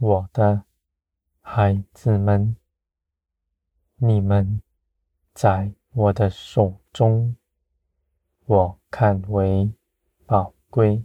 [0.00, 0.62] 我的
[1.40, 2.54] 孩子们，
[3.96, 4.62] 你们
[5.34, 7.34] 在我的手中，
[8.44, 9.72] 我看为
[10.24, 11.04] 宝贵。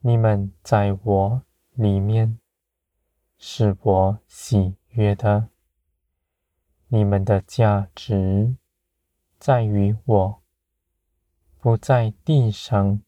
[0.00, 1.42] 你们在我
[1.74, 2.38] 里面，
[3.36, 5.50] 是我喜悦的。
[6.86, 8.56] 你们的价值
[9.38, 10.42] 在于我，
[11.58, 13.02] 不在地上，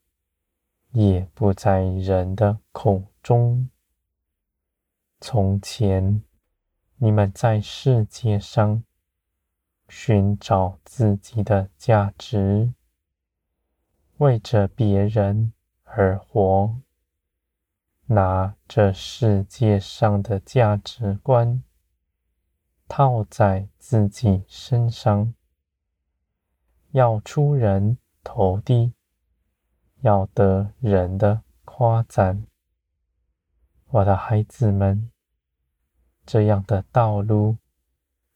[0.91, 3.70] 也不在人的口中。
[5.21, 6.23] 从前，
[6.97, 8.83] 你们在世界上
[9.87, 12.73] 寻找自己的价值，
[14.17, 15.53] 为着别人
[15.85, 16.75] 而活，
[18.07, 21.63] 拿这世界上的价值观
[22.89, 25.35] 套在自己身上，
[26.93, 28.95] 要出人头地，
[30.01, 32.47] 要得人的夸赞。
[33.93, 35.11] 我的孩子们，
[36.25, 37.57] 这样的道路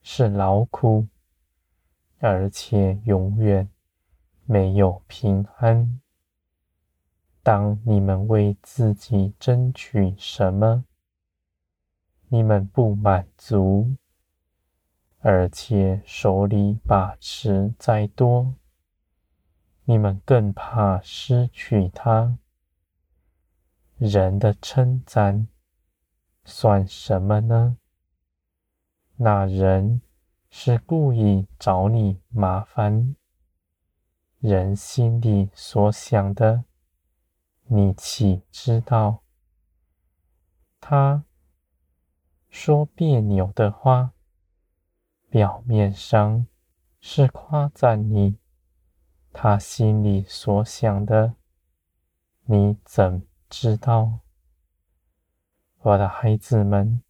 [0.01, 1.07] 是劳苦，
[2.19, 3.69] 而且永远
[4.43, 6.01] 没有平安。
[7.41, 10.83] 当你们为自己争取什么，
[12.27, 13.95] 你们不满足，
[15.19, 18.55] 而且手里把持再多，
[19.85, 22.37] 你们更怕失去它。
[23.97, 25.47] 人的称赞
[26.43, 27.77] 算什么呢？
[29.15, 30.01] 那人
[30.49, 33.15] 是故意找你麻烦。
[34.39, 36.65] 人心里所想的，
[37.67, 39.23] 你岂知道？
[40.81, 41.23] 他
[42.49, 44.11] 说别扭的话，
[45.29, 46.45] 表面上
[46.99, 48.37] 是夸赞你，
[49.31, 51.35] 他心里所想的，
[52.43, 53.25] 你怎
[53.57, 54.19] 知道？
[55.79, 57.01] 我的孩子们，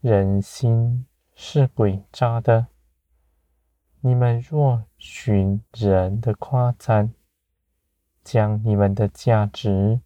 [0.00, 1.04] 人心
[1.34, 2.68] 是诡诈的。
[4.00, 7.12] 你们若寻人的夸赞，
[8.22, 10.00] 将你们的价值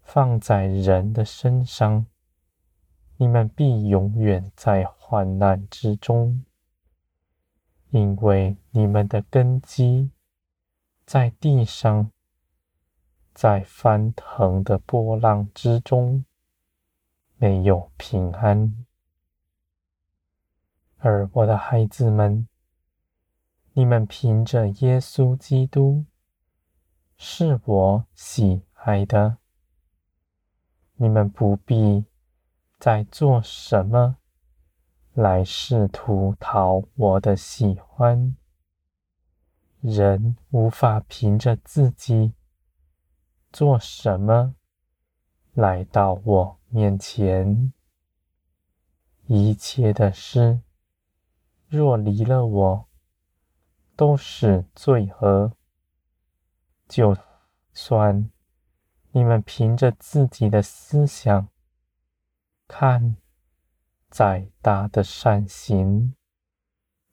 [0.00, 2.06] 放在人的身上，
[3.16, 6.44] 你们必永远在患难之中，
[7.90, 10.12] 因为你们的根基
[11.04, 12.12] 在地上。
[13.34, 16.24] 在翻腾的波浪之中，
[17.36, 18.86] 没有平安。
[20.98, 22.46] 而我的孩子们，
[23.72, 26.04] 你们凭着耶稣基督
[27.16, 29.38] 是我喜爱的，
[30.94, 32.04] 你们不必
[32.78, 34.16] 再做什么
[35.12, 38.36] 来试图讨我的喜欢。
[39.80, 42.32] 人无法凭着自己。
[43.54, 44.56] 做什么
[45.52, 47.72] 来到我面前？
[49.28, 50.58] 一切的事，
[51.68, 52.88] 若离了我，
[53.94, 55.52] 都是罪恶。
[56.88, 57.16] 就
[57.72, 58.28] 算
[59.12, 61.48] 你们凭着自己的思想
[62.66, 63.16] 看
[64.10, 66.16] 再大的善行，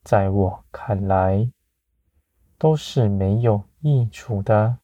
[0.01, 1.51] 在我看来
[2.57, 4.79] 都是没有益处的。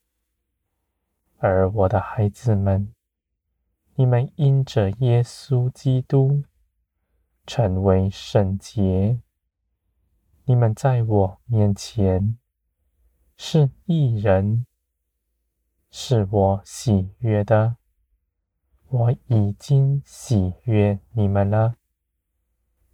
[1.40, 2.92] 而我的孩子们，
[3.94, 6.44] 你们因着耶稣基督
[7.46, 9.20] 成为圣洁，
[10.46, 12.40] 你们在我面前
[13.36, 14.66] 是一人，
[15.92, 17.78] 是我喜悦的。
[18.88, 21.76] 我已经喜悦你们了，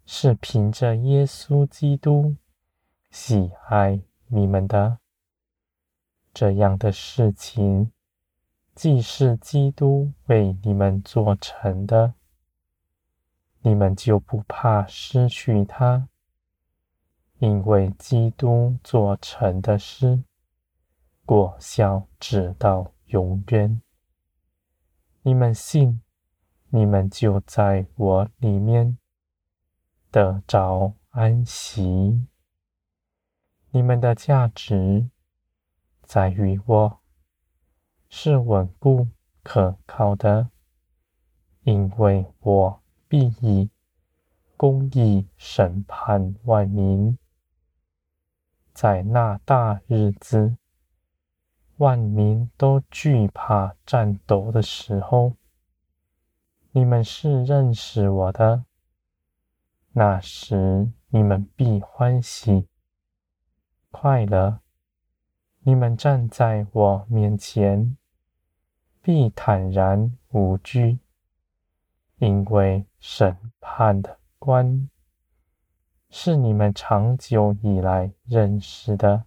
[0.06, 2.36] 是凭着耶稣基督
[3.10, 4.98] 喜爱你们的。
[6.34, 7.94] 这样的事情。
[8.76, 12.16] 既是基督为你们做成的，
[13.62, 16.10] 你们就不怕失去它，
[17.38, 20.24] 因为基督做成的事，
[21.24, 23.80] 果效直到永远。
[25.22, 26.02] 你们信，
[26.70, 28.98] 你们就在我里面
[30.10, 32.28] 得着安息。
[33.70, 35.10] 你们的价值
[36.02, 37.03] 在于我。
[38.16, 39.08] 是稳固
[39.42, 40.52] 可靠的，
[41.64, 43.72] 因为我必以
[44.56, 47.18] 公义审判万民。
[48.72, 50.58] 在那大日子，
[51.78, 55.34] 万民都惧怕颤抖的时候，
[56.72, 58.64] 你们是认识我的，
[59.94, 62.68] 那时你们必欢喜
[63.90, 64.60] 快乐。
[65.62, 67.98] 你们站在我面前。
[69.06, 70.98] 必坦然无惧，
[72.20, 74.90] 因为审判的官
[76.10, 79.26] 是你们长久以来认识的，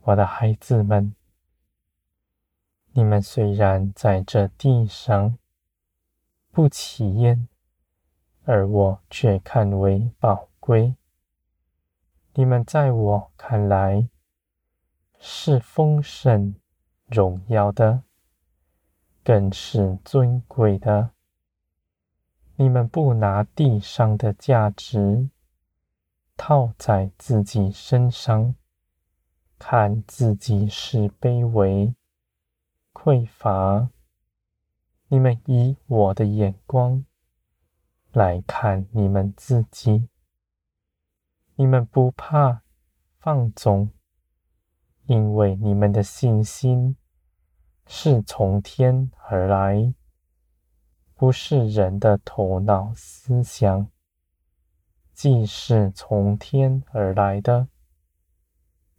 [0.00, 1.14] 我的孩子们。
[2.94, 5.38] 你们虽然在这地上
[6.50, 7.46] 不起眼，
[8.44, 10.96] 而我却看为宝贵。
[12.34, 14.08] 你们在我看来
[15.20, 16.56] 是丰盛、
[17.06, 18.02] 荣耀的，
[19.26, 21.10] 更是尊贵的。
[22.54, 25.30] 你们不拿地上的价值
[26.36, 28.54] 套在自己身上，
[29.58, 31.92] 看自己是卑微、
[32.92, 33.90] 匮乏。
[35.08, 37.04] 你们以我的眼光
[38.12, 40.08] 来看你们自己。
[41.56, 42.62] 你们不怕
[43.18, 43.90] 放纵，
[45.06, 46.96] 因为你们的信心
[47.86, 49.94] 是从天而来。
[51.14, 53.90] 不是人的头脑思想，
[55.14, 57.68] 既是从天而来的，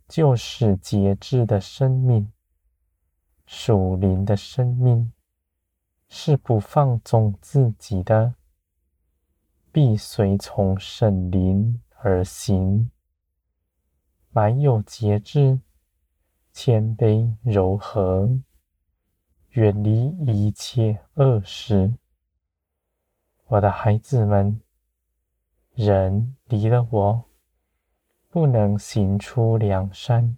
[0.07, 2.33] 就是节制的生命，
[3.45, 5.13] 属灵的生命，
[6.09, 8.33] 是不放纵自己的，
[9.71, 12.89] 必随从圣灵而行，
[14.31, 15.59] 满有节制、
[16.51, 18.39] 谦卑、柔和，
[19.57, 21.91] 远离一切恶事。
[23.47, 24.61] 我的孩子们，
[25.73, 27.25] 人离了我，
[28.29, 30.37] 不能行出良善，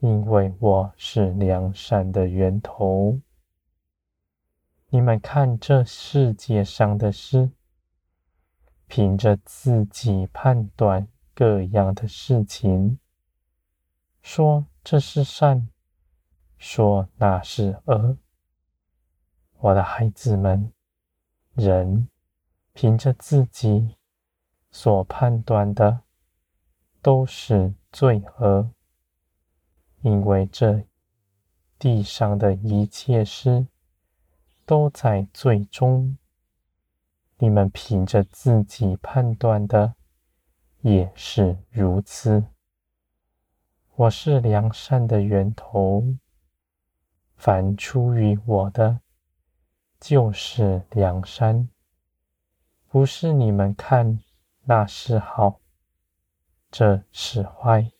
[0.00, 3.20] 因为我是良善的源头。
[4.88, 7.52] 你们看这世界上的事，
[8.88, 11.06] 凭着自己判断
[11.36, 12.98] 各样的事情，
[14.22, 15.68] 说这是善，
[16.62, 18.16] 说那是恶。
[19.58, 20.72] 我的孩子们。
[21.54, 22.08] 人
[22.72, 23.98] 凭着自己
[24.70, 26.00] 所判断的
[27.02, 28.70] 都是罪恶，
[30.00, 30.86] 因为这
[31.78, 33.66] 地上的一切事
[34.64, 36.16] 都在罪中。
[37.36, 39.94] 你们凭着自己判断的
[40.80, 42.46] 也是如此。
[43.94, 46.02] 我是良善的源头，
[47.44, 49.00] 凡出于我的。
[49.98, 51.68] 就是良善，
[52.86, 54.20] 不是你们看
[54.62, 55.58] 那是好，
[56.70, 57.90] 这是坏。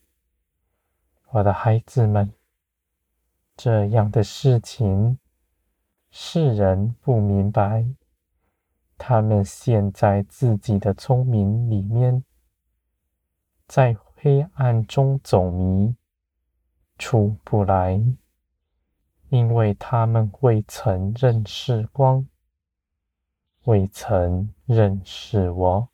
[1.30, 2.32] 我的孩子们，
[3.56, 5.18] 这样的事情
[6.12, 7.84] 世人不明白，
[8.96, 12.22] 他们陷在自己的聪明里面，
[13.66, 15.96] 在黑暗中走迷，
[16.96, 18.00] 出不来。
[19.32, 22.29] 因为他们未曾认识光，
[23.64, 25.88] 未曾认识我，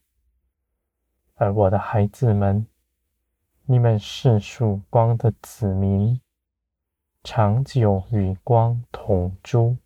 [1.37, 2.67] 而我的孩子们，
[3.67, 6.21] 你们是属光的子民，
[7.23, 9.77] 长久与光同住。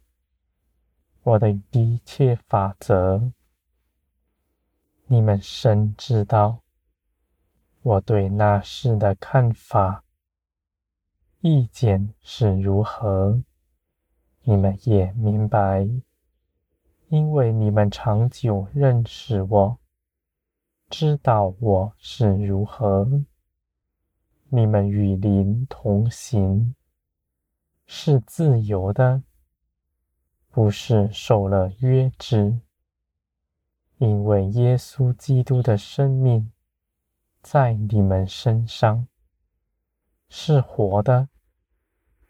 [1.23, 3.33] 我的一切法则，
[5.09, 6.61] 你们深知道。
[7.83, 10.05] 我对那事的看法。
[11.45, 13.43] 意见是如何，
[14.45, 15.89] 你们也明白，
[17.09, 19.79] 因为你们长久认识我，
[20.91, 23.23] 知道我是如何。
[24.49, 26.75] 你们与灵同行，
[27.87, 29.23] 是自由的，
[30.51, 32.59] 不是受了约制，
[33.99, 36.51] 因为耶稣基督的生命
[37.41, 39.07] 在你们身上
[40.29, 41.29] 是活的。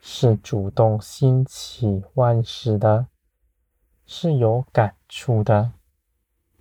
[0.04, 3.06] 是主动兴起万事的，
[4.04, 5.74] 是有感触的，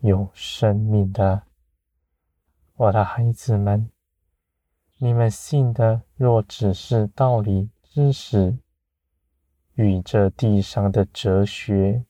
[0.02, 1.42] 有生命的。
[2.76, 3.90] 我的孩子们，
[5.00, 8.60] 你们信的若只是道理知识，
[9.74, 12.06] 与这地上的哲学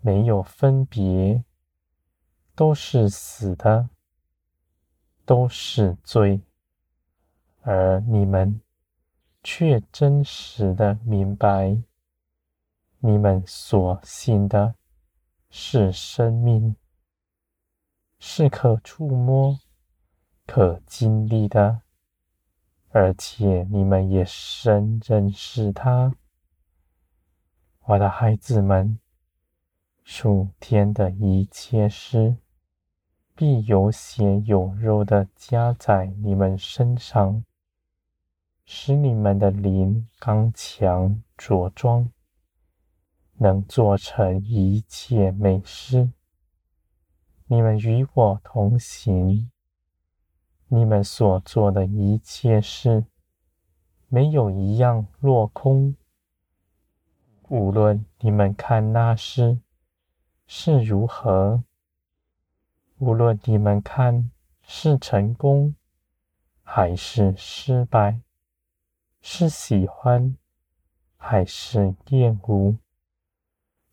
[0.00, 1.44] 没有分别，
[2.54, 3.90] 都是死的，
[5.26, 6.40] 都是罪，
[7.60, 8.63] 而你们。
[9.44, 11.76] 却真实的明白，
[13.00, 14.74] 你们所信的
[15.50, 16.74] 是生命，
[18.18, 19.60] 是可触摸、
[20.46, 21.82] 可经历的，
[22.88, 26.14] 而且你们也深认识它。
[27.84, 28.98] 我的孩子们，
[30.02, 32.38] 属天的一切事，
[33.34, 37.44] 必有血有肉的加在你们身上。
[38.66, 42.10] 使你们的灵刚强茁壮，
[43.34, 46.10] 能做成一切美事。
[47.46, 49.50] 你们与我同行，
[50.68, 53.04] 你们所做的一切事，
[54.08, 55.94] 没有一样落空。
[57.50, 59.60] 无论你们看那事
[60.46, 61.62] 是如何，
[62.96, 64.30] 无论你们看
[64.62, 65.76] 是成功
[66.62, 68.20] 还是失败，
[69.26, 70.36] 是喜欢
[71.16, 72.76] 还是厌恶，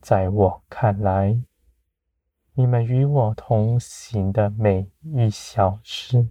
[0.02, 1.42] 在我看来，
[2.54, 6.28] 你们与我同行的每一小时，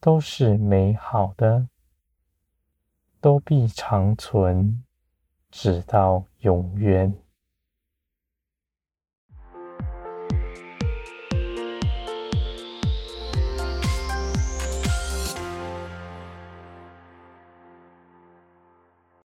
[0.00, 1.68] 都是美好的，
[3.20, 4.82] 都必长存。
[5.50, 7.14] 直到永远。